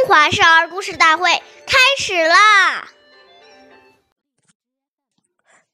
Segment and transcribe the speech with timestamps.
[0.00, 1.30] 中华少儿故事大会
[1.66, 2.90] 开始啦！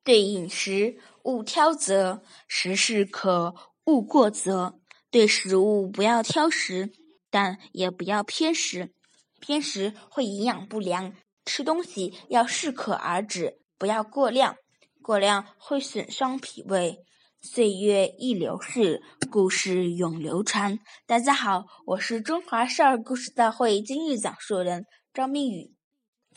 [0.02, 3.54] 对饮食勿挑择，食适可
[3.84, 4.80] 勿过则。
[5.12, 6.90] 对食物不要挑食，
[7.30, 8.92] 但也不要偏食，
[9.38, 11.14] 偏食会营养不良。
[11.44, 14.56] 吃东西要适可而止，不要过量，
[15.02, 17.04] 过量会损伤脾胃。
[17.42, 20.78] 岁月易流逝，故事永流传。
[21.06, 25.74] 大家好，我是中华少儿故事大会今日讲述人张明宇，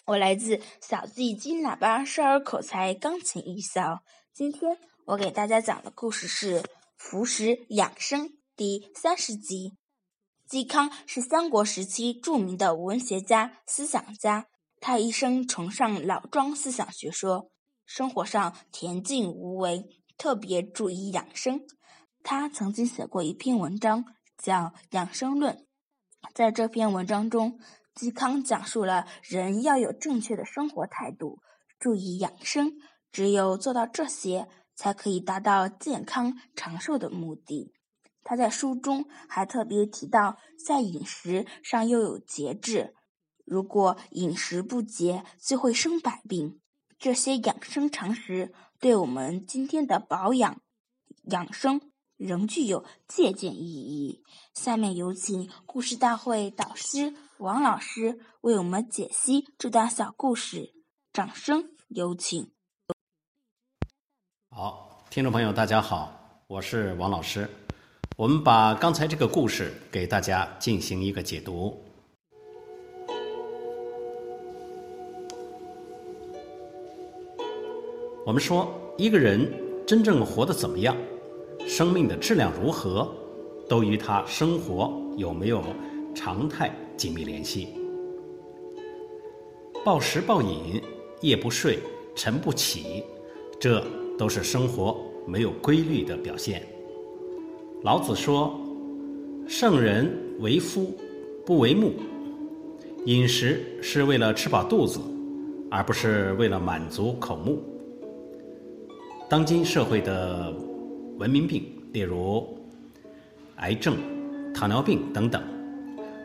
[0.05, 4.03] 我来自小季金喇叭少儿口才钢琴艺校。
[4.33, 6.61] 今天我给大家讲的故事是
[6.97, 9.75] 《服食养生》第三十集。
[10.49, 14.47] 嵇康是三国时期著名的文学家、思想家，
[14.79, 17.51] 他一生崇尚老庄思想学说，
[17.85, 19.83] 生活上恬静无为。
[20.19, 21.61] 特别注意养生，
[22.23, 24.03] 他曾经写过一篇文章，
[24.37, 24.53] 叫
[24.91, 25.55] 《养生论》。
[26.35, 27.57] 在这篇文章中，
[27.95, 31.39] 嵇康讲述了人要有正确的生活态度，
[31.79, 32.73] 注意养生。
[33.13, 37.73] 只有做到这些，才可以达到健康长寿的目的。
[38.21, 42.93] 他在书中还特别提到，在饮食上又有节制，
[43.45, 46.59] 如果饮食不节，就会生百病。
[46.99, 48.53] 这些养生常识。
[48.81, 50.61] 对我们今天的保养
[51.23, 51.81] 养生
[52.17, 54.23] 仍具有借鉴意义。
[54.53, 60.73] 下面有请故事大会导师王老师为我们解析这段小故事。
[61.13, 62.51] 掌声有请。
[64.49, 67.49] 好，听众朋友，大家好，我是王老师。
[68.17, 71.81] 我们把刚才这个故事给大家进行一个解读。
[78.25, 79.51] 我们说，一个人
[79.87, 80.95] 真正活得怎么样，
[81.65, 83.09] 生命的质量如何，
[83.67, 85.63] 都与他生活有没有
[86.13, 87.69] 常态紧密联系。
[89.83, 90.81] 暴食暴饮、
[91.21, 91.79] 夜不睡、
[92.13, 93.03] 晨不起，
[93.59, 93.83] 这
[94.17, 96.61] 都是生活没有规律的表现。
[97.81, 98.59] 老子说
[99.47, 100.93] ：“圣人为夫，
[101.45, 101.93] 不为目。”
[103.05, 104.99] 饮食是为了吃饱肚子，
[105.71, 107.63] 而不是为了满足口目。
[109.29, 110.51] 当今社会的
[111.19, 111.63] 文明病，
[111.93, 112.57] 例如
[113.57, 113.95] 癌症、
[114.55, 115.39] 糖尿病等等，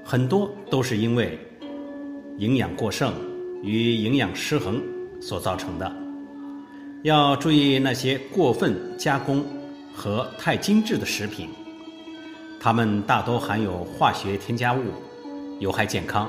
[0.03, 1.39] 很多都是因为
[2.39, 3.13] 营养过剩
[3.63, 4.83] 与营养失衡
[5.21, 5.95] 所造成的。
[7.03, 9.45] 要注意那些过分加工
[9.95, 11.51] 和太精致的食品，
[12.59, 14.81] 它们大多含有化学添加物，
[15.61, 16.27] 有害健康，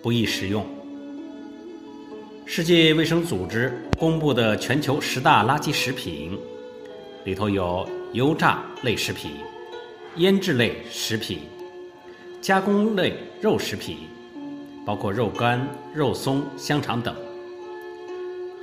[0.00, 0.64] 不宜食用。
[2.46, 6.38] 世界卫生组织公布的全球十大垃圾食品
[7.24, 9.32] 里头有油炸类食品、
[10.16, 11.38] 腌制类食品、
[12.42, 13.96] 加工类肉食品，
[14.84, 17.14] 包括肉干、肉松、香肠等；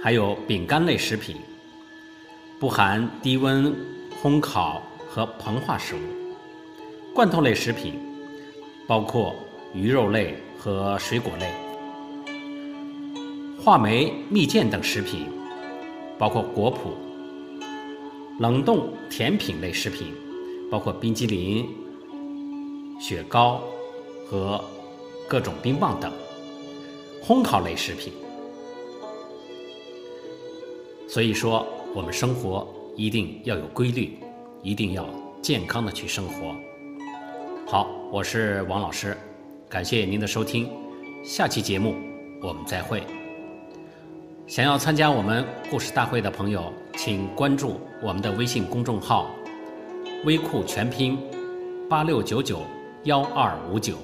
[0.02, 1.38] 还有饼干类食品，
[2.60, 3.76] 不含低温
[4.22, 6.00] 烘烤和膨化食物；
[7.16, 8.00] 罐头类食品，
[8.88, 9.36] 包括
[9.74, 11.71] 鱼肉类和水果类。
[13.64, 15.28] 话梅、蜜饯等食品，
[16.18, 16.90] 包括果脯；
[18.40, 20.08] 冷冻甜品类食品，
[20.72, 21.70] 包括冰激凌、
[23.00, 23.62] 雪糕
[24.26, 24.60] 和
[25.28, 26.10] 各种冰棒等；
[27.24, 28.12] 烘烤类食品。
[31.08, 34.18] 所以说，我们生活一定要有规律，
[34.64, 35.08] 一定要
[35.40, 36.56] 健康的去生活。
[37.68, 39.16] 好，我是王老师，
[39.70, 40.68] 感谢您的收听，
[41.24, 41.94] 下期节目
[42.42, 43.04] 我们再会。
[44.52, 49.34] 想要参加我们故事大会的朋友，请关注我们的微信公众号
[50.28, 51.18] “微库全拼
[51.90, 52.64] 八六九九
[53.06, 53.96] 幺二五九”。